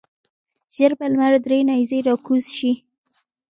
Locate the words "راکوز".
2.07-2.45